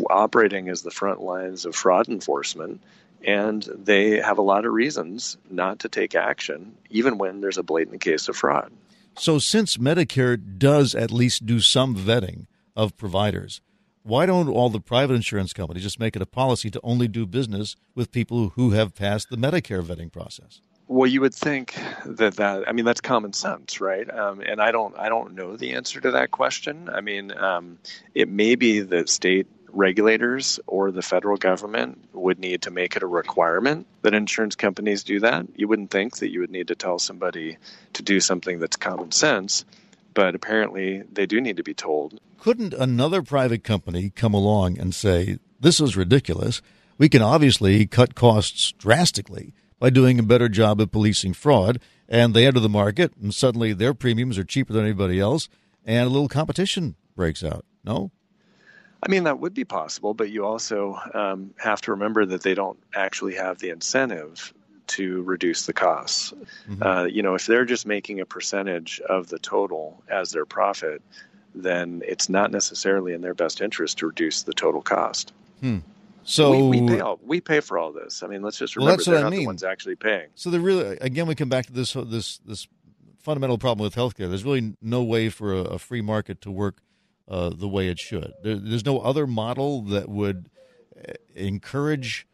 operating 0.09 0.69
as 0.69 0.81
the 0.81 0.91
front 0.91 1.21
lines 1.21 1.65
of 1.65 1.75
fraud 1.75 2.07
enforcement. 2.07 2.81
And 3.24 3.63
they 3.63 4.21
have 4.21 4.38
a 4.38 4.43
lot 4.43 4.65
of 4.65 4.74
reasons 4.74 5.38
not 5.50 5.79
to 5.79 5.89
take 5.89 6.15
action, 6.15 6.75
even 6.89 7.17
when 7.17 7.41
there's 7.41 7.57
a 7.57 7.63
blatant 7.63 8.01
case 8.01 8.29
of 8.29 8.38
fraud. 8.38 8.71
So, 9.17 9.39
since 9.39 9.77
Medicare 9.77 10.39
does 10.57 10.93
at 10.93 11.09
least 11.09 11.45
do 11.45 11.59
some 11.59 11.95
vetting 11.95 12.47
of 12.75 12.97
providers, 12.97 13.62
why 14.03 14.25
don't 14.25 14.50
all 14.50 14.69
the 14.69 14.79
private 14.79 15.15
insurance 15.15 15.53
companies 15.53 15.83
just 15.83 16.00
make 16.00 16.15
it 16.15 16.21
a 16.21 16.27
policy 16.27 16.69
to 16.69 16.79
only 16.83 17.07
do 17.07 17.25
business 17.25 17.75
with 17.95 18.12
people 18.12 18.50
who 18.50 18.71
have 18.71 18.93
passed 18.93 19.29
the 19.29 19.38
Medicare 19.38 19.81
vetting 19.81 20.12
process? 20.12 20.62
Well, 20.87 21.09
you 21.09 21.21
would 21.21 21.33
think 21.33 21.75
that 22.05 22.35
that 22.35 22.69
I 22.69 22.71
mean 22.71 22.85
that's 22.85 23.01
common 23.01 23.33
sense, 23.33 23.81
right? 23.81 24.07
Um, 24.09 24.41
and 24.41 24.61
I 24.61 24.71
don't 24.71 24.95
I 24.97 25.09
don't 25.09 25.33
know 25.33 25.57
the 25.57 25.73
answer 25.73 25.99
to 25.99 26.11
that 26.11 26.31
question. 26.31 26.89
I 26.89 27.01
mean, 27.01 27.31
um, 27.35 27.79
it 28.13 28.29
may 28.29 28.55
be 28.55 28.81
that 28.81 29.09
state 29.09 29.47
regulators 29.75 30.59
or 30.67 30.91
the 30.91 31.01
federal 31.01 31.37
government 31.37 31.97
would 32.13 32.39
need 32.39 32.61
to 32.61 32.71
make 32.71 32.95
it 32.95 33.03
a 33.03 33.07
requirement 33.07 33.85
that 34.03 34.13
insurance 34.13 34.55
companies 34.55 35.03
do 35.03 35.19
that. 35.19 35.45
You 35.55 35.67
wouldn't 35.67 35.91
think 35.91 36.17
that 36.17 36.31
you 36.31 36.39
would 36.39 36.51
need 36.51 36.69
to 36.69 36.75
tell 36.75 36.97
somebody 36.97 37.57
to 37.93 38.03
do 38.03 38.19
something 38.19 38.59
that's 38.59 38.77
common 38.77 39.11
sense, 39.11 39.65
but 40.13 40.33
apparently 40.33 41.03
they 41.11 41.25
do 41.25 41.41
need 41.41 41.57
to 41.57 41.63
be 41.63 41.73
told. 41.73 42.19
Couldn't 42.39 42.73
another 42.73 43.21
private 43.21 43.63
company 43.63 44.11
come 44.11 44.33
along 44.33 44.77
and 44.79 44.93
say, 44.93 45.39
This 45.59 45.79
is 45.79 45.97
ridiculous? 45.97 46.61
We 46.97 47.09
can 47.09 47.21
obviously 47.21 47.85
cut 47.87 48.15
costs 48.15 48.71
drastically 48.73 49.53
by 49.79 49.89
doing 49.89 50.20
a 50.20 50.24
better 50.24 50.50
job 50.50 50.79
of 50.79 50.91
policing 50.91 51.34
fraud. 51.34 51.79
And 52.08 52.34
they 52.34 52.46
enter 52.46 52.60
the 52.60 52.70
market, 52.70 53.13
and 53.20 53.34
suddenly 53.34 53.74
their 53.74 53.94
premiums 53.94 54.38
are 54.38 54.44
cheaper 54.44 54.74
than 54.74 54.84
anybody 54.84 55.20
else, 55.20 55.50
and 55.86 56.05
a 56.05 56.10
little 56.10 56.27
competition 56.27 56.96
breaks 57.15 57.44
out. 57.44 57.65
No? 57.84 58.12
I 59.01 59.10
mean, 59.10 59.24
that 59.24 59.39
would 59.39 59.53
be 59.53 59.65
possible, 59.65 60.13
but 60.13 60.29
you 60.29 60.46
also 60.46 61.00
um, 61.13 61.53
have 61.58 61.82
to 61.82 61.91
remember 61.91 62.25
that 62.25 62.44
they 62.44 62.53
don't 62.53 62.77
actually 62.94 63.36
have 63.36 63.60
the 63.60 63.70
incentive 63.70 64.53
to 64.88 65.24
reduce 65.24 65.65
the 65.65 65.74
costs. 65.74 66.34
Mm-hmm. 66.70 66.84
Uh, 66.84 67.03
you 67.05 67.22
know, 67.24 67.36
if 67.36 67.46
they're 67.46 67.65
just 67.65 67.86
making 67.86 68.20
a 68.20 68.25
percentage 68.25 69.00
of 69.01 69.27
the 69.27 69.39
total 69.39 70.03
as 70.10 70.32
their 70.32 70.46
profit, 70.46 71.01
then 71.53 72.01
it's 72.05 72.29
not 72.29 72.51
necessarily 72.51 73.13
in 73.13 73.22
their 73.22 73.34
best 73.34 73.62
interest 73.62 73.98
to 74.00 74.08
reduce 74.08 74.44
the 74.44 74.53
total 74.53 74.82
cost. 74.82 75.34
Hmm. 75.62 75.79
So 76.25 76.67
we, 76.67 76.82
we, 76.82 76.88
pay 76.88 77.00
all, 77.00 77.20
we 77.24 77.39
pay 77.39 77.60
for 77.60 77.77
all 77.77 77.94
this. 77.94 78.24
I 78.24 78.27
mean, 78.27 78.41
let's 78.41 78.58
just 78.58 78.75
remember 78.75 79.03
well, 79.05 79.15
they're 79.15 79.24
not 79.24 79.29
mean. 79.29 79.41
the 79.41 79.46
ones 79.46 79.63
actually 79.63 79.96
paying. 79.96 80.29
So 80.34 80.50
they 80.50 80.58
really, 80.58 80.98
again, 81.00 81.27
we 81.27 81.36
come 81.36 81.50
back 81.50 81.67
to 81.67 81.72
this 81.72 81.94
this 81.94 82.39
this 82.39 82.67
fundamental 83.20 83.58
problem 83.58 83.84
with 83.84 83.96
healthcare. 83.96 84.27
There's 84.27 84.44
really 84.44 84.75
no 84.82 85.03
way 85.03 85.29
for 85.29 85.53
a, 85.53 85.60
a 85.60 85.79
free 85.79 86.01
market 86.01 86.41
to 86.41 86.51
work 86.51 86.82
uh, 87.27 87.50
the 87.50 87.67
way 87.67 87.89
it 87.89 88.00
should. 88.00 88.34
There, 88.44 88.55
there's 88.55 88.86
no 88.86 89.00
other 89.00 89.27
model 89.27 89.84
that 89.84 90.10
would 90.10 90.50
uh, 90.98 91.13
encourage 91.36 92.27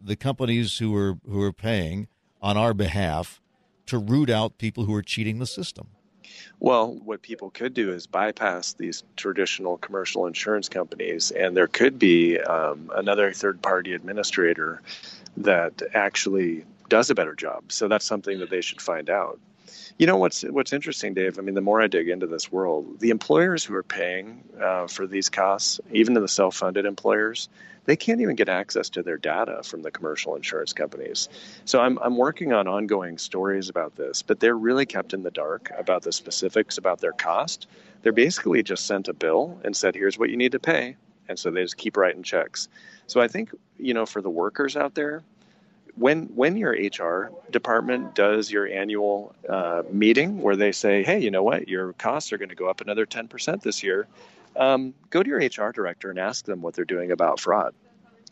the 0.00 0.14
companies 0.14 0.78
who 0.78 0.94
are 0.94 1.18
who 1.26 1.42
are 1.42 1.52
paying 1.52 2.08
on 2.42 2.58
our 2.58 2.74
behalf 2.74 3.40
to 3.86 3.98
root 3.98 4.28
out 4.28 4.58
people 4.58 4.84
who 4.84 4.94
are 4.94 5.02
cheating 5.02 5.38
the 5.38 5.46
system. 5.46 5.88
Well, 6.60 6.92
what 7.04 7.22
people 7.22 7.50
could 7.50 7.74
do 7.74 7.92
is 7.92 8.06
bypass 8.06 8.72
these 8.72 9.04
traditional 9.16 9.78
commercial 9.78 10.26
insurance 10.26 10.68
companies, 10.68 11.30
and 11.30 11.56
there 11.56 11.68
could 11.68 11.98
be 11.98 12.38
um, 12.38 12.90
another 12.94 13.32
third 13.32 13.62
party 13.62 13.92
administrator 13.94 14.82
that 15.36 15.82
actually 15.94 16.64
does 16.88 17.10
a 17.10 17.14
better 17.14 17.34
job. 17.34 17.70
So 17.70 17.88
that's 17.88 18.04
something 18.04 18.38
that 18.40 18.50
they 18.50 18.60
should 18.60 18.80
find 18.80 19.08
out. 19.10 19.38
You 19.98 20.06
know 20.06 20.16
what's 20.16 20.42
what's 20.42 20.72
interesting, 20.72 21.14
Dave? 21.14 21.38
I 21.38 21.42
mean, 21.42 21.54
the 21.54 21.60
more 21.60 21.82
I 21.82 21.88
dig 21.88 22.08
into 22.08 22.26
this 22.26 22.50
world, 22.50 23.00
the 23.00 23.10
employers 23.10 23.64
who 23.64 23.74
are 23.74 23.82
paying 23.82 24.44
uh, 24.60 24.86
for 24.86 25.06
these 25.06 25.28
costs, 25.28 25.80
even 25.92 26.14
the 26.14 26.28
self-funded 26.28 26.84
employers, 26.84 27.48
they 27.88 27.96
can't 27.96 28.20
even 28.20 28.36
get 28.36 28.50
access 28.50 28.90
to 28.90 29.02
their 29.02 29.16
data 29.16 29.62
from 29.62 29.80
the 29.80 29.90
commercial 29.90 30.36
insurance 30.36 30.74
companies. 30.74 31.26
So 31.64 31.80
I'm 31.80 31.98
I'm 32.00 32.18
working 32.18 32.52
on 32.52 32.68
ongoing 32.68 33.16
stories 33.16 33.70
about 33.70 33.96
this, 33.96 34.20
but 34.20 34.40
they're 34.40 34.58
really 34.58 34.84
kept 34.84 35.14
in 35.14 35.22
the 35.22 35.30
dark 35.30 35.72
about 35.76 36.02
the 36.02 36.12
specifics 36.12 36.76
about 36.76 37.00
their 37.00 37.12
cost. 37.12 37.66
They're 38.02 38.12
basically 38.12 38.62
just 38.62 38.86
sent 38.86 39.08
a 39.08 39.14
bill 39.14 39.58
and 39.64 39.74
said, 39.74 39.94
"Here's 39.94 40.18
what 40.18 40.28
you 40.28 40.36
need 40.36 40.52
to 40.52 40.58
pay," 40.58 40.96
and 41.30 41.38
so 41.38 41.50
they 41.50 41.62
just 41.62 41.78
keep 41.78 41.96
writing 41.96 42.22
checks. 42.22 42.68
So 43.06 43.22
I 43.22 43.26
think 43.26 43.54
you 43.78 43.94
know 43.94 44.04
for 44.04 44.20
the 44.20 44.28
workers 44.28 44.76
out 44.76 44.94
there, 44.94 45.22
when 45.96 46.24
when 46.34 46.58
your 46.58 46.72
HR 46.72 47.32
department 47.50 48.14
does 48.14 48.52
your 48.52 48.68
annual 48.68 49.34
uh, 49.48 49.82
meeting 49.90 50.42
where 50.42 50.56
they 50.56 50.72
say, 50.72 51.02
"Hey, 51.02 51.20
you 51.20 51.30
know 51.30 51.42
what? 51.42 51.68
Your 51.68 51.94
costs 51.94 52.34
are 52.34 52.38
going 52.38 52.50
to 52.50 52.54
go 52.54 52.68
up 52.68 52.82
another 52.82 53.06
ten 53.06 53.28
percent 53.28 53.62
this 53.62 53.82
year," 53.82 54.06
um, 54.56 54.94
go 55.10 55.22
to 55.22 55.28
your 55.28 55.38
HR 55.38 55.72
director 55.72 56.10
and 56.10 56.18
ask 56.18 56.44
them 56.44 56.62
what 56.62 56.74
they're 56.74 56.84
doing 56.84 57.10
about 57.10 57.40
fraud. 57.40 57.74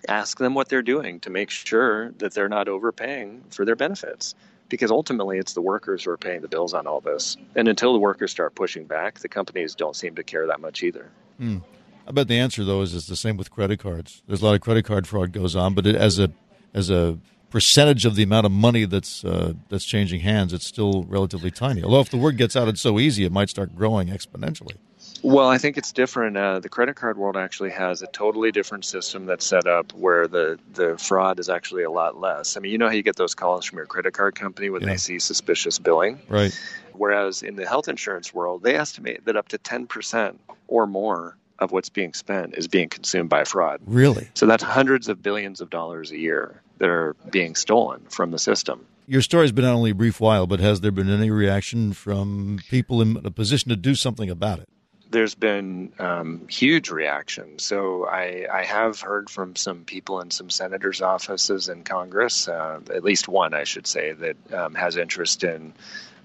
Ask 0.09 0.39
them 0.39 0.55
what 0.55 0.69
they're 0.69 0.83
doing 0.83 1.21
to 1.21 1.31
make 1.31 1.51
sure 1.51 2.11
that 2.19 2.35
they're 2.35 2.49
not 2.49 2.69
overpaying 2.69 3.45
for 3.51 3.65
their 3.65 3.77
benefits, 3.77 4.35
because 4.69 4.91
ultimately 4.91 5.39
it's 5.39 5.55
the 5.55 5.63
workers 5.63 6.05
who 6.05 6.11
are 6.11 6.19
paying 6.19 6.43
the 6.43 6.49
bills 6.49 6.75
on 6.75 6.87
all 6.87 7.01
this. 7.01 7.37
And 7.55 7.67
until 7.67 7.93
the 7.93 7.99
workers 7.99 8.31
start 8.31 8.55
pushing 8.55 8.85
back, 8.85 9.21
the 9.21 9.29
companies 9.29 9.75
don't 9.75 9.97
seem 9.97 10.15
to 10.17 10.23
care 10.23 10.47
that 10.47 10.61
much 10.61 10.83
either. 10.83 11.11
Hmm. 11.39 11.59
I 12.07 12.13
bet 12.13 12.29
the 12.29 12.39
answer 12.39 12.65
though 12.65 12.83
is 12.83 12.95
it's 12.95 13.09
the 13.09 13.17
same 13.17 13.37
with 13.37 13.51
credit 13.51 13.81
cards. 13.81 14.23
There's 14.27 14.43
a 14.43 14.45
lot 14.45 14.55
of 14.55 14.61
credit 14.61 14.85
card 14.85 15.09
fraud 15.09 15.33
goes 15.33 15.57
on, 15.57 15.75
but 15.75 15.87
it, 15.87 15.97
as 15.97 16.19
a 16.19 16.31
as 16.73 16.89
a 16.89 17.19
percentage 17.51 18.05
of 18.05 18.17
the 18.17 18.23
amount 18.23 18.47
of 18.47 18.53
money 18.53 18.85
that's 18.85 19.25
uh, 19.25 19.55
that's 19.69 19.85
changing 19.85 20.21
hands, 20.21 20.53
it's 20.53 20.67
still 20.67 21.05
relatively 21.09 21.51
tiny. 21.51 21.83
Although 21.83 22.01
if 22.01 22.11
the 22.11 22.17
word 22.17 22.37
gets 22.37 22.55
out, 22.55 22.69
it's 22.69 22.81
so 22.81 23.01
easy, 23.01 23.25
it 23.25 23.33
might 23.33 23.49
start 23.49 23.75
growing 23.75 24.09
exponentially. 24.09 24.77
Well, 25.23 25.49
I 25.49 25.59
think 25.59 25.77
it's 25.77 25.93
different. 25.93 26.37
Uh, 26.37 26.61
the 26.61 26.69
credit 26.69 26.97
card 26.97 27.17
world 27.17 27.37
actually 27.37 27.71
has 27.71 28.03
a 28.03 28.07
totally 28.09 28.53
different 28.53 28.85
system 28.85 29.27
that's 29.27 29.45
set 29.45 29.67
up 29.67 29.93
where 29.93 30.27
the, 30.27 30.59
the 30.75 30.97
fraud 30.99 31.39
is 31.39 31.49
actually 31.49 31.83
a 31.83 31.91
lot 31.91 32.21
less. 32.21 32.57
I 32.57 32.61
mean, 32.61 32.73
you 32.73 32.79
know 32.79 32.87
how 32.87 32.95
you 32.95 33.03
get 33.03 33.17
those 33.17 33.35
calls 33.35 33.65
from 33.65 33.77
your 33.79 33.87
credit 33.87 34.15
card 34.15 34.35
company 34.35 34.71
when 34.71 34.83
yeah. 34.83 34.89
they 34.89 34.97
see 34.97 35.19
suspicious 35.19 35.79
billing? 35.79 36.21
Right. 36.29 36.59
Whereas 36.93 37.43
in 37.43 37.57
the 37.57 37.67
health 37.67 37.89
insurance 37.89 38.33
world, 38.33 38.63
they 38.63 38.77
estimate 38.77 39.25
that 39.27 39.37
up 39.37 39.49
to 39.49 39.59
10% 39.59 40.37
or 40.69 40.87
more 40.87 41.37
of 41.59 41.73
what's 41.73 41.89
being 41.89 42.13
spent 42.13 42.55
is 42.55 42.69
being 42.69 42.89
consumed 42.89 43.29
by 43.29 43.45
fraud. 43.45 43.81
Really? 43.87 44.29
So 44.35 44.47
that's 44.47 44.63
hundreds 44.63 45.09
of 45.09 45.23
billions 45.23 45.61
of 45.61 45.71
dollars 45.71 46.11
a 46.11 46.19
year 46.19 46.61
that 46.79 46.89
are 46.89 47.15
being 47.31 47.55
stolen 47.55 48.03
from 48.11 48.31
the 48.31 48.39
system. 48.39 48.87
Your 49.07 49.23
story's 49.23 49.53
been 49.53 49.65
only 49.65 49.91
a 49.91 49.95
brief 49.95 50.21
while, 50.21 50.47
but 50.47 50.61
has 50.61 50.81
there 50.81 50.91
been 50.91 51.09
any 51.09 51.31
reaction 51.31 51.93
from 51.93 52.59
people 52.69 53.01
in 53.01 53.17
a 53.25 53.31
position 53.31 53.69
to 53.69 53.77
do 53.77 53.95
something 53.95 54.29
about 54.29 54.59
it? 54.59 54.69
There's 55.11 55.35
been 55.35 55.93
um, 55.99 56.49
huge 56.49 56.91
reaction. 56.91 57.59
So 57.59 58.07
I, 58.07 58.47
I, 58.53 58.65
have 58.65 59.01
heard 59.01 59.31
from 59.31 59.55
some 59.55 59.85
people 59.85 60.21
in 60.21 60.31
some 60.33 60.51
senators' 60.51 61.01
offices 61.01 61.69
in 61.69 61.85
Congress, 61.85 62.49
uh, 62.49 62.81
at 62.93 63.05
least 63.05 63.29
one, 63.29 63.55
I 63.55 63.65
should 63.65 63.87
say, 63.87 64.13
that 64.13 64.53
um, 64.53 64.75
has 64.75 64.97
interest 64.97 65.45
in 65.45 65.75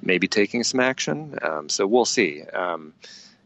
maybe 0.01 0.27
taking 0.27 0.63
some 0.63 0.79
action. 0.79 1.37
Um, 1.43 1.69
so 1.69 1.85
we'll 1.85 2.05
see. 2.05 2.41
Um, 2.41 2.93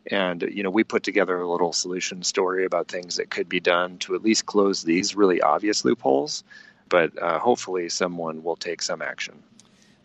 and 0.09 0.41
you 0.43 0.63
know, 0.63 0.69
we 0.69 0.83
put 0.83 1.03
together 1.03 1.37
a 1.37 1.49
little 1.49 1.73
solution 1.73 2.23
story 2.23 2.65
about 2.65 2.87
things 2.87 3.17
that 3.17 3.29
could 3.29 3.49
be 3.49 3.59
done 3.59 3.97
to 3.99 4.15
at 4.15 4.23
least 4.23 4.45
close 4.45 4.83
these 4.83 5.15
really 5.15 5.41
obvious 5.41 5.83
loopholes. 5.83 6.43
But 6.87 7.21
uh, 7.21 7.39
hopefully, 7.39 7.89
someone 7.89 8.43
will 8.43 8.55
take 8.55 8.81
some 8.81 9.01
action. 9.01 9.41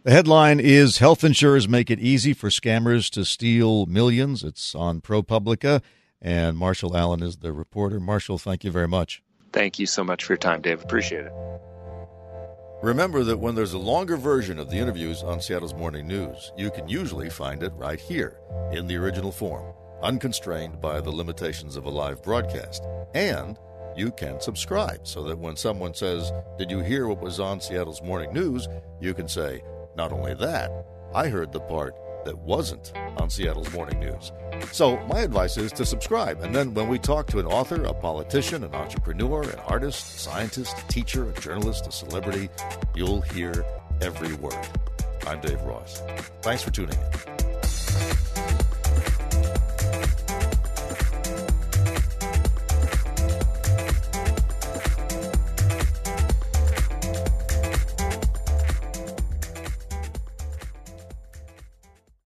The 0.02 0.12
headline 0.12 0.60
is 0.60 0.96
Health 0.96 1.22
Insurers 1.22 1.68
Make 1.68 1.90
It 1.90 1.98
Easy 2.00 2.32
for 2.32 2.48
Scammers 2.48 3.10
to 3.10 3.22
Steal 3.22 3.84
Millions. 3.84 4.42
It's 4.42 4.74
on 4.74 5.02
ProPublica, 5.02 5.82
and 6.22 6.56
Marshall 6.56 6.96
Allen 6.96 7.22
is 7.22 7.36
the 7.36 7.52
reporter. 7.52 8.00
Marshall, 8.00 8.38
thank 8.38 8.64
you 8.64 8.70
very 8.70 8.88
much. 8.88 9.22
Thank 9.52 9.78
you 9.78 9.84
so 9.84 10.02
much 10.02 10.24
for 10.24 10.32
your 10.32 10.38
time, 10.38 10.62
Dave. 10.62 10.82
Appreciate 10.82 11.26
it. 11.26 11.32
Remember 12.82 13.22
that 13.24 13.36
when 13.40 13.54
there's 13.54 13.74
a 13.74 13.78
longer 13.78 14.16
version 14.16 14.58
of 14.58 14.70
the 14.70 14.78
interviews 14.78 15.22
on 15.22 15.38
Seattle's 15.38 15.74
Morning 15.74 16.06
News, 16.06 16.50
you 16.56 16.70
can 16.70 16.88
usually 16.88 17.28
find 17.28 17.62
it 17.62 17.72
right 17.74 18.00
here 18.00 18.38
in 18.72 18.86
the 18.86 18.96
original 18.96 19.30
form 19.30 19.74
unconstrained 20.02 20.80
by 20.80 20.98
the 21.02 21.10
limitations 21.10 21.76
of 21.76 21.84
a 21.84 21.90
live 21.90 22.22
broadcast. 22.22 22.82
And 23.12 23.58
you 23.94 24.12
can 24.12 24.40
subscribe 24.40 25.06
so 25.06 25.22
that 25.24 25.38
when 25.38 25.56
someone 25.56 25.92
says, 25.92 26.32
Did 26.56 26.70
you 26.70 26.80
hear 26.80 27.06
what 27.06 27.20
was 27.20 27.38
on 27.38 27.60
Seattle's 27.60 28.00
morning 28.00 28.32
news? 28.32 28.66
you 28.98 29.12
can 29.12 29.28
say, 29.28 29.62
Not 30.00 30.12
only 30.12 30.32
that, 30.32 30.70
I 31.14 31.28
heard 31.28 31.52
the 31.52 31.60
part 31.60 31.94
that 32.24 32.38
wasn't 32.38 32.90
on 33.18 33.28
Seattle's 33.28 33.70
morning 33.70 34.00
news. 34.00 34.32
So, 34.72 34.96
my 35.00 35.20
advice 35.20 35.58
is 35.58 35.72
to 35.72 35.84
subscribe. 35.84 36.40
And 36.40 36.54
then 36.54 36.72
when 36.72 36.88
we 36.88 36.98
talk 36.98 37.26
to 37.26 37.38
an 37.38 37.44
author, 37.44 37.84
a 37.84 37.92
politician, 37.92 38.64
an 38.64 38.74
entrepreneur, 38.74 39.42
an 39.42 39.58
artist, 39.66 40.20
scientist, 40.20 40.74
a 40.78 40.88
teacher, 40.88 41.28
a 41.28 41.34
journalist, 41.34 41.86
a 41.86 41.92
celebrity, 41.92 42.48
you'll 42.94 43.20
hear 43.20 43.62
every 44.00 44.32
word. 44.36 44.66
I'm 45.26 45.38
Dave 45.42 45.60
Ross. 45.60 46.00
Thanks 46.40 46.62
for 46.62 46.70
tuning 46.70 46.96
in. 46.96 47.39